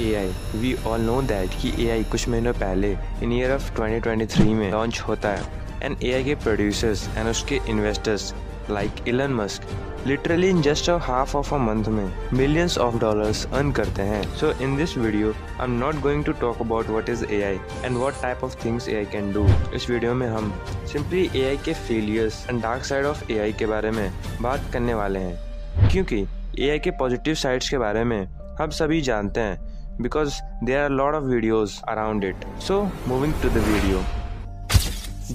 AI. 0.00 0.26
We 0.62 0.74
all 0.86 1.04
know 1.08 1.20
that 1.28 1.54
कि 1.62 1.72
AI 1.78 2.02
कुछ 2.10 2.28
महीनों 2.28 2.52
पहले 2.52 2.96
इन 3.22 3.32
ईयर 3.32 3.52
ऑफ़ 3.52 3.72
2023 3.76 4.54
में 4.54 4.70
लॉन्च 4.72 5.00
होता 5.00 5.28
है। 5.28 5.60
एंड 5.82 5.96
AI 5.96 6.24
के 6.24 6.34
प्रोड्यूसर्स 6.34 7.08
एंड 7.16 7.28
उसके 7.28 7.60
investors 7.68 8.34
like 8.70 9.08
Elon 9.08 9.32
Musk 9.34 9.62
literally 10.06 10.48
in 10.48 10.60
just 10.62 10.90
a 10.90 10.96
half 11.02 11.36
of 11.36 11.54
a 11.54 11.58
month 11.58 11.84
में 11.84 12.12
मिलियंस 12.32 12.76
ऑफ़ 12.78 12.98
डॉलर्स 12.98 13.44
अर्न 13.52 13.70
करते 13.72 14.02
हैं। 14.02 14.22
So 14.36 14.50
in 14.64 14.76
this 14.76 14.96
video 14.98 15.32
I 15.32 15.64
am 15.64 15.78
not 15.78 16.00
going 16.00 16.24
to 16.24 16.32
talk 16.32 16.60
about 16.60 16.88
what 16.88 17.08
is 17.08 17.24
AI 17.24 17.58
and 17.84 17.96
what 17.96 18.22
type 18.22 18.44
of 18.44 18.56
things 18.64 18.88
AI 18.88 19.04
can 19.12 19.32
do 19.32 19.46
इस 19.74 19.88
video 19.90 20.14
में 20.14 20.26
हम 20.28 20.52
simply 20.92 21.28
A 21.36 21.48
आई 21.48 21.56
के 21.56 21.72
failures 21.72 22.46
and 22.50 22.62
dark 22.62 22.84
side 22.84 23.06
of 23.06 23.32
AI 23.32 23.52
के 23.52 23.66
बारे 23.66 23.90
में 23.90 24.12
बात 24.40 24.70
करने 24.72 24.94
वाले 24.94 25.18
हैं। 25.18 25.88
क्योंकि 25.90 26.24
ए 26.58 26.70
आई 26.70 26.78
के 26.78 26.90
पॉजिटिव 26.90 27.34
साइड्स 27.34 27.68
के 27.70 27.78
बारे 27.78 28.04
में 28.04 28.24
हम 28.60 28.70
सभी 28.70 29.00
जानते 29.00 29.40
हैं। 29.40 29.71
Because 30.00 30.34
there 30.64 30.78
are 30.78 30.90
lot 30.90 31.14
of 31.14 31.24
videos 31.24 31.80
around 31.88 32.24
it 32.24 32.44
so 32.60 32.82
moving 33.08 33.32
to 33.42 33.48
the 33.50 33.62
video 33.66 34.04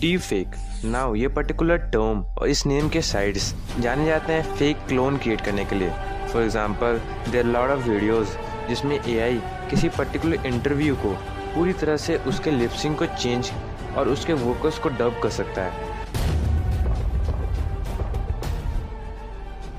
deepfake 0.18 0.56
now 0.84 1.14
ये 1.14 1.28
पर्टिकुलर 1.28 1.76
टर्म 1.92 2.22
और 2.22 2.48
इस 2.48 2.64
नेम 2.66 2.88
के 2.88 3.02
साइड्स 3.02 3.52
जाने 3.80 4.06
जाते 4.06 4.32
हैं 4.32 4.54
फेक 4.56 4.86
क्लोन 4.88 5.16
क्रिएट 5.16 5.40
करने 5.40 5.64
के 5.64 5.76
लिए. 5.76 5.90
For 6.32 6.42
example 6.42 7.00
there 7.30 7.44
lot 7.46 7.70
of 7.70 7.88
videos 7.88 8.36
जिसमें 8.68 8.98
ए 8.98 9.40
किसी 9.70 9.88
पर्टिकुलर 9.88 10.46
इंटरव्यू 10.46 10.96
को 10.96 11.12
पूरी 11.54 11.72
तरह 11.72 11.96
से 11.96 12.16
उसके 12.28 12.50
लिपसिंग 12.50 12.96
को 12.96 13.06
चेंज 13.06 13.50
और 13.98 14.08
उसके 14.08 14.32
वोकल्स 14.34 14.78
को 14.78 14.88
डब 14.88 15.20
कर 15.22 15.30
सकता 15.30 15.62
है. 15.62 15.91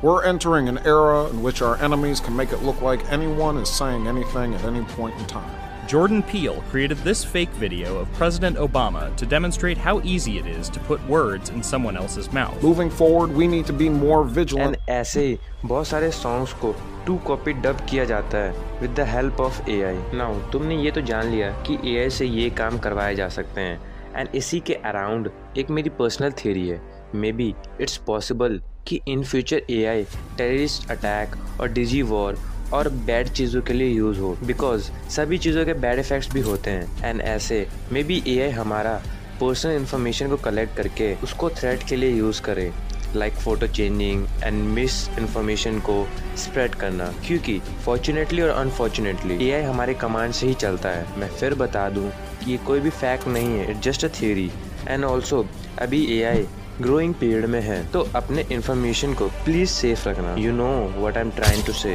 We're 0.03 0.25
entering 0.25 0.69
an 0.69 0.79
era 0.87 1.25
in 1.29 1.43
which 1.43 1.61
our 1.61 1.77
enemies 1.83 2.21
can 2.21 2.37
make 2.37 2.53
it 2.53 2.63
look 2.63 2.81
like 2.83 3.11
anyone 3.13 3.57
is 3.59 3.69
saying 3.69 4.07
anything 4.07 4.55
at 4.55 4.65
any 4.65 4.83
point 4.83 5.19
in 5.19 5.27
time. 5.27 5.51
Jordan 5.89 6.23
Peele 6.23 6.63
created 6.71 6.99
this 6.99 7.25
fake 7.25 7.49
video 7.51 7.97
of 7.99 8.13
President 8.13 8.59
Obama 8.59 9.17
to 9.17 9.25
demonstrate 9.25 9.79
how 9.79 10.03
easy 10.03 10.37
it 10.39 10.47
is 10.47 10.69
to 10.69 10.81
put 10.81 11.03
words 11.09 11.49
in 11.49 11.63
someone 11.63 11.97
else's 11.97 12.31
mouth. 12.31 12.63
Moving 12.63 12.91
forward, 12.91 13.33
we 13.33 13.47
need 13.47 13.65
to 13.67 13.73
be 13.73 13.89
more 13.89 14.23
vigilant. 14.23 14.77
And 14.77 14.89
ऐसे 14.89 15.39
बहुत 15.65 15.87
सारे 15.87 16.11
songs 16.11 16.53
को 16.65 16.75
to 17.07 17.17
copy 17.27 17.53
dub 17.53 17.81
किया 17.91 18.05
जाता 18.05 18.39
है 18.39 18.81
with 18.81 18.95
the 19.01 19.07
help 19.09 19.41
of 19.41 19.69
A 19.69 19.81
I 19.83 20.19
now 20.19 20.39
तुमने 20.53 20.77
ये 20.83 20.91
तो 20.91 21.01
जान 21.11 21.31
लिया 21.31 21.51
कि 21.69 21.79
ए 21.85 21.99
आई 22.03 22.11
से 22.19 22.27
ये 22.27 22.51
काम 22.61 22.79
करवाए 22.79 23.15
जा 23.15 23.29
सकते 23.39 23.61
हैं 23.61 23.81
एंड 24.17 24.29
इसी 24.35 24.61
के 24.67 24.75
अराउंड 24.93 25.31
एक 25.59 25.71
मेरी 25.71 25.91
पर्सनल 25.99 26.33
थियरी 26.45 26.69
है 26.69 26.81
मे 27.15 27.33
बी 27.33 27.55
इट्स 27.81 27.97
पॉसिबल 28.07 28.61
कि 28.88 29.00
in 29.08 29.24
future 29.24 29.62
A 29.70 29.84
I 29.86 30.04
terrorist 30.38 30.92
attack 30.92 31.36
और 31.62 31.72
डिजी 31.72 32.02
वॉर 32.02 32.38
और 32.74 32.90
बैड 33.08 33.28
चीज़ों 33.30 33.62
के 33.62 33.74
लिए 33.74 33.90
यूज़ 33.90 34.20
हो 34.20 34.36
बिकॉज़ 34.46 34.92
सभी 35.10 35.38
चीज़ों 35.38 35.66
के 35.66 35.74
बैड 35.74 36.00
इफ़ेक्ट्स 36.00 36.32
भी 36.34 36.42
होते 36.42 36.72
हैं। 36.72 37.10
एंड 37.10 37.22
ऐसे 37.22 37.66
मे 37.92 38.04
बी 38.04 38.22
ए 38.28 38.50
हमारा 38.52 39.02
पर्सनल 39.42 39.76
इन्फॉर्मेशन 39.76 40.30
को 40.30 40.38
कलेक्ट 40.38 40.76
करके 40.78 41.14
उसको 41.24 41.50
थ्रेट 41.50 41.84
के 41.90 41.96
लिए 41.96 42.10
यूज़ 42.10 42.42
करे 42.42 42.72
like 43.16 43.34
photo 43.34 43.68
changing 43.68 44.26
and 44.44 44.64
misinformation 45.10 45.80
को 45.80 45.96
स्प्रेड 46.38 46.76
करना। 46.76 47.06
क्योंकि 47.28 47.60
फॉर्चुनेटली 47.86 48.42
और 48.42 48.50
अनफॉर्चुनेटली 48.50 49.50
ए 49.50 49.62
हमारे 49.64 49.94
कमांड 49.94 50.34
से 50.34 50.48
ही 50.48 50.54
चलता 50.54 50.90
है। 50.90 51.20
मैं 51.20 51.28
फिर 51.30 51.54
बता 51.56 51.88
दूँ 51.90 52.10
कि 52.44 52.52
ये 52.52 52.58
कोई 52.68 52.80
भी 52.80 52.90
फैक्ट 52.90 53.28
नहीं 53.28 53.58
है 53.58 53.70
it 53.72 53.82
just 53.84 54.06
a 54.06 54.08
theory 54.20 54.50
and 54.88 55.04
also 55.06 55.46
अभी 55.82 56.06
ए 56.18 56.24
आई 56.24 56.46
ग्रोइंग 56.82 57.14
पीरियड 57.14 57.46
में 57.46 57.60
है 57.62 57.86
तो 57.88 58.00
अपने 58.16 58.46
इन्फॉर्मेशन 58.52 59.14
को 59.14 59.28
प्लीज़ 59.46 59.70
सेफ़ 59.70 60.08
रखना। 60.10 60.34
You 60.36 60.52
know 60.54 60.70
what 60.98 61.18
I 61.18 61.24
am 61.24 61.30
trying 61.32 61.64
to 61.66 61.74
say 61.74 61.92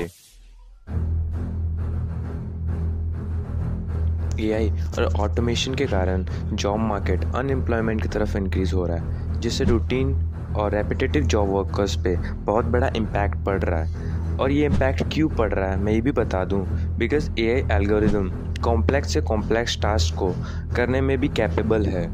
AI 4.40 4.70
और 4.70 5.04
ऑटोमेशन 5.20 5.74
के 5.74 5.86
कारण 5.86 6.24
जॉब 6.52 6.78
मार्केट 6.80 7.24
अनएम्प्लॉयमेंट 7.34 8.02
की 8.02 8.08
तरफ़ 8.08 8.36
इंक्रीज़ 8.36 8.74
हो 8.74 8.86
रहा 8.86 8.96
है, 8.96 9.40
जिससे 9.40 9.64
रूटीन 9.64 10.14
और 10.56 10.74
रेपिटेटिव 10.74 11.24
जॉब 11.24 11.48
वर्कर्स 11.48 11.96
पे 12.05 12.17
बहुत 12.44 12.64
बड़ा 12.67 12.90
इम्पैक्ट 12.96 13.44
पड़ 13.46 13.61
रहा 13.61 13.83
है। 13.83 14.36
और 14.36 14.50
ये 14.50 14.67
इम्पैक्ट 14.67 15.02
क्यों 15.12 15.28
पड़ 15.28 15.52
रहा 15.52 15.70
है, 15.70 15.77
मैं 15.77 15.92
ये 15.92 16.00
भी 16.00 16.12
बता 16.12 16.44
दूँ 16.44 16.64
because 16.98 17.30
A 17.40 17.50
I 17.52 17.77
algorithm 17.77 18.30
complex 18.64 19.12
से 19.12 19.20
कॉम्प्लेक्स 19.22 19.80
टास्क 19.83 20.14
को 20.18 20.33
करने 20.77 21.00
में 21.00 21.17
भी 21.20 21.28
कैपेबल 21.30 21.86
है। 21.86 22.06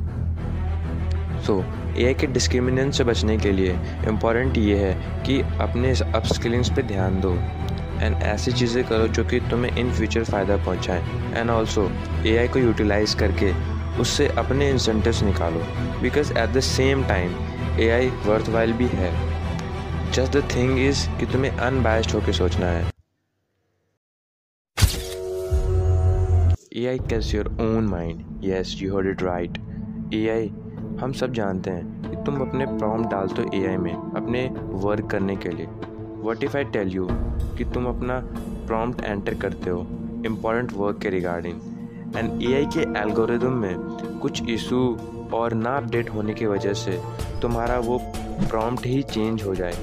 ए 1.51 2.05
आई 2.07 2.15
के 2.15 2.27
डिस्क्रिमिनेशन 2.27 2.91
से 2.91 3.05
बचने 3.05 3.37
के 3.39 3.53
लिए 3.53 3.73
इंपॉर्टेंट 4.09 4.59
ये 4.59 4.77
है 4.79 5.23
कि 5.27 5.41
अपने 5.61 5.91
अपस्किलिंग्स 6.15 6.71
पे 6.77 6.83
ध्यान 6.83 7.21
दो। 7.21 7.33
एंड 8.03 8.23
ऐसी 8.23 8.53
चीज़ें 8.53 8.85
करो 8.85 9.07
जो 9.09 9.25
कि 9.25 9.41
तुम्हें 9.41 9.77
इन 9.77 9.93
फ्यूचर 9.93 10.25
फ़ायदा 10.25 10.57
पहुँचाएँ। 10.57 11.03
एंड 11.37 11.51
ऑल्सो 11.51 11.91
ए 12.27 12.49
को 12.53 12.59
यूटिलाइज 12.59 13.15
करके 13.15 13.53
उससे 14.01 14.27
अपने 14.39 14.71
इंसेंटिव्स 14.71 15.23
निकालो। 15.23 15.61
Because 16.03 16.33
at 16.33 16.51
the 16.51 16.61
same 16.61 17.05
time 17.09 17.35
A 17.81 17.89
I 17.91 18.09
worthwhile 18.49 18.73
भी 18.73 18.87
है। 18.87 19.13
जस्ट 20.13 20.37
द 20.37 20.43
थिंग 20.57 20.79
इज़ 20.79 21.09
कि 21.21 21.27
तुम्हें 21.27 21.51
अनबायस्ड 21.53 22.11
होकर 22.11 22.33
सोचना 22.33 22.67
है। 22.67 22.91
ए 26.77 26.87
आई 26.87 26.99
कैस 27.11 27.35
your 27.35 27.47
own 27.61 27.87
mind 27.87 28.45
yes 28.45 28.77
you 28.83 28.97
heard 28.97 29.09
it 29.09 29.23
right 29.23 29.59
A 30.15 30.29
I 30.29 30.51
हम 31.01 31.13
सब 31.13 31.33
जानते 31.33 31.71
हैं 31.71 32.11
कि 32.11 32.17
तुम 32.25 32.41
अपने 32.41 32.67
प्रॉम 32.69 33.05
डालते 33.09 33.43
हो 33.43 33.51
ए 33.55 33.77
में, 33.77 33.93
अपने 33.93 34.45
वर्क 34.83 35.07
करने 35.11 35.37
के 35.37 35.49
लिए। 35.49 35.67
What 36.25 36.45
if 36.45 36.57
I 36.57 36.65
tell 36.65 36.89
you 36.89 37.07
कि 37.57 37.65
तुम 37.65 37.87
अपना 37.87 38.19
प्रॉम्प्ट 38.67 39.05
एंटर 39.05 39.35
करते 39.35 39.71
हो 39.71 39.81
इंपॉर्टेंट 40.27 40.73
वर्क 40.73 40.99
के 40.99 41.11
रिगार्डिंग 41.11 41.61
एंड 42.17 42.43
ए 42.43 42.55
आई 42.55 42.67
के 42.77 42.81
एल्गोरिदम 43.01 43.53
में 43.55 43.75
कुछ 44.23 44.49
इशू 44.51 44.85
और 45.35 45.55
ना 45.55 45.77
अपडेट 45.77 46.11
होने 46.11 46.35
की 46.35 46.47
वजह 46.47 46.73
से 46.75 47.01
तुम्हारा 47.43 47.79
वो 47.79 47.99
प्रॉम्प्ट 48.05 48.87
ही 48.87 49.03
चेंज 49.03 49.43
हो 49.43 49.55
जाए। 49.55 49.75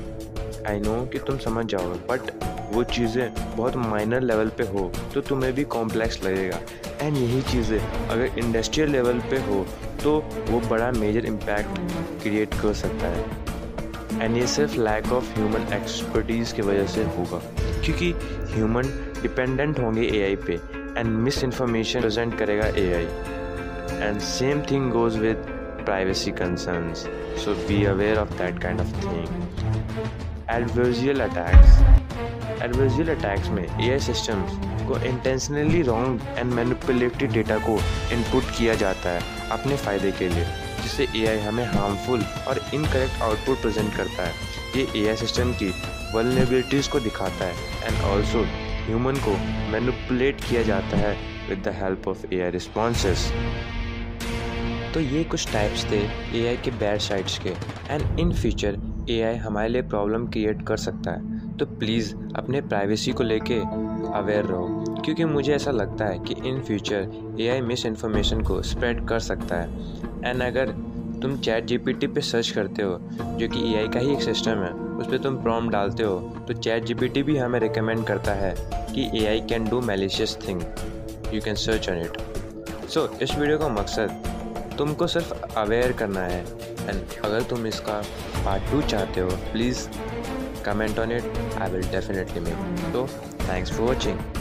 आई 0.67 0.79
नो 0.79 0.95
कि 1.05 1.19
तुम 1.19 1.37
समझ 1.39 1.65
जाओगे 1.65 1.99
बट 2.09 2.31
वो 2.73 2.83
चीज़ें 2.85 3.33
बहुत 3.57 3.75
माइनर 3.77 4.21
लेवल 4.21 4.49
पे 4.57 4.63
हो 4.63 4.91
तो 5.13 5.21
तुम्हें 5.21 5.53
भी 5.53 5.63
कॉम्प्लेक्स 5.73 6.23
लगेगा। 6.23 6.59
एंड 7.01 7.17
यही 7.17 7.41
चीज़ें, 7.41 7.79
अगर 8.07 8.39
इंडस्ट्रियल 8.39 8.89
लेवल 8.91 9.19
पे 9.29 9.37
हो 9.41 9.65
तो 10.03 10.11
वो 10.49 10.59
बड़ा 10.69 10.91
मेजर 10.91 11.25
इम्पैक्ट 11.25 11.79
क्रिएट 12.23 12.53
कर 12.61 12.73
सकता 12.73 13.07
है। 13.07 14.21
एंड 14.21 14.37
ये 14.37 14.47
सिर्फ़ 14.47 14.75
लैक 14.79 15.11
ऑफ़ 15.13 15.33
ह्यूमन 15.37 15.73
एक्सपर्टीज़ 15.73 16.53
की 16.55 16.61
वजह 16.61 16.87
से 16.87 17.03
होगा। 17.17 17.41
क्योंकि 17.85 18.11
ह्यूमन 18.53 18.87
डिपेंडेंट 19.21 19.79
होंगे 19.79 20.01
एआई 20.13 20.35
पे 20.47 20.53
एंड 20.97 21.07
मिस 21.17 21.43
इन्फॉर्मेशन 21.43 22.01
प्रेजेंट 22.01 22.37
करेगा 22.39 22.67
a 22.77 23.07
and 23.91 24.19
same 24.21 24.61
thing 24.71 24.91
goes 24.91 25.17
with 25.17 25.45
privacy 25.85 26.31
concerns 26.31 27.07
so 27.43 27.53
be 27.67 27.83
aware 27.85 28.17
of 28.17 28.33
that 28.37 28.61
kind 28.63 28.81
of 28.81 28.93
thing 29.03 29.27
adversarial 30.51 31.21
attacks 31.23 32.30
adversarial 32.63 33.09
attacks 33.09 33.49
में 33.49 33.63
a 33.63 33.97
systems 33.99 34.51
को 34.87 34.97
intentionally 35.07 35.81
wrong 35.83 36.21
and 36.37 36.53
manipulated 36.53 37.31
data 37.31 37.57
को 37.59 37.77
input 38.13 38.43
किया 38.57 38.75
जाता 38.75 39.09
है 39.09 39.49
अपने 39.51 39.75
फ़ायदे 39.77 40.11
के 40.11 40.27
लिए, 40.29 40.43
जिससे 40.81 41.05
AI 41.07 41.37
हमें 41.43 41.65
हार्मफुल 41.67 42.23
और 42.47 42.61
इनकरेक्ट 42.73 43.21
आउटपुट 43.21 43.61
प्रेजेंट 43.61 43.95
करता 43.95 44.27
है। 44.27 44.33
ये 44.75 45.09
ए 45.09 45.15
सिस्टम 45.15 45.53
की 45.53 45.73
वलनेबिलिटीज़ 46.15 46.89
को 46.89 46.99
दिखाता 46.99 47.45
है 47.45 47.53
एंड 47.83 48.01
ऑल्सो 48.11 48.43
ह्यूमन 48.85 49.15
को 49.25 49.35
मैनुपुलेट 49.71 50.43
किया 50.43 50.63
जाता 50.63 50.97
है 50.97 51.15
with 51.49 51.63
the 51.67 51.75
help 51.81 52.07
of 52.07 52.25
A 52.33 52.41
I 52.41 52.49
responses 52.51 53.31
तो 54.93 54.99
ये 54.99 55.23
कुछ 55.23 55.51
टाइप्स 55.53 55.85
थे 55.91 55.99
ए 56.39 56.47
आई 56.47 56.57
के 56.65 56.71
बैड 56.79 56.99
साइड्स 56.99 57.37
के 57.39 57.49
and 57.89 58.19
in 58.19 58.33
future 58.33 58.79
A 59.09 59.21
I 59.23 59.35
हमारे 59.45 59.69
लिए 59.69 59.81
प्रॉब्लम 59.81 60.27
क्रिएट 60.27 60.65
कर 60.67 60.77
सकता 60.77 61.11
है। 61.11 61.30
तो 61.61 61.65
प्लीज़ 61.79 62.13
अपने 62.35 62.59
प्राइवेसी 62.61 63.11
को 63.11 63.23
लेके 63.23 63.55
अवेयर 64.13 64.45
रहो, 64.45 65.01
क्योंकि 65.01 65.25
मुझे 65.25 65.53
ऐसा 65.55 65.71
लगता 65.71 66.05
है 66.05 66.19
कि 66.19 66.35
in 66.49 66.61
future 66.61 67.35
A 67.39 67.47
I 67.47 67.61
misinformation 67.85 68.41
को 68.41 68.61
स्प्रेड 68.63 69.07
कर 69.07 69.19
सकता 69.21 69.55
है। 69.55 69.99
एंड 70.25 70.41
अगर 70.43 70.69
तुम 71.21 71.37
चैट 71.37 71.65
जी 71.65 71.77
पी 71.77 71.93
टी 71.93 72.07
पर 72.07 72.21
सर्च 72.21 72.49
करते 72.49 72.83
हो, 72.83 72.97
जो 73.21 73.47
कि 73.47 73.59
ए 73.71 73.75
आई 73.77 73.87
का 73.87 73.99
ही 73.99 74.13
एक 74.13 74.21
सिस्टम 74.21 74.63
है, 74.63 74.71
उस 74.71 75.07
पर 75.07 75.17
तुम 75.17 75.35
प्रॉम 75.43 75.69
डालते 75.69 76.03
हो 76.03 76.17
तो 76.47 76.53
चैट 76.53 76.83
जी 76.83 76.93
पी 76.93 77.07
टी 77.07 77.23
भी 77.23 77.37
हमें 77.37 77.59
रिकमेंड 77.59 78.05
करता 78.05 78.33
है 78.33 78.53
कि 78.93 79.09
A 79.15 79.25
I 79.27 79.41
can 79.49 79.69
do 79.69 79.81
malicious 79.83 80.37
thing 80.47 80.61
you 81.33 81.41
can 81.41 81.55
search 81.57 81.89
on 81.89 82.01
it 82.01 82.17
so 82.89 83.07
इस 83.21 83.37
वीडियो 83.37 83.57
का 83.57 83.67
मकसद 83.71 84.75
तुमको 84.77 85.07
सिर्फ़ 85.07 85.33
अवेयर 85.57 85.91
करना 85.93 86.21
है। 86.21 86.41
एंड 86.81 87.01
अगर 87.25 87.43
तुम 87.49 87.67
इसका 87.67 88.01
पार्ट 88.45 88.71
टू 88.71 88.81
चाहते 88.81 89.21
हो 89.21 89.29
please 89.51 89.87
comment 90.63 90.97
on 90.99 91.11
it. 91.11 91.23
I 91.57 91.67
will 91.69 91.81
definitely 91.81 92.41
make. 92.41 92.55
So 92.91 93.07
thanks 93.47 93.69
for 93.69 93.83
watching. 93.83 94.40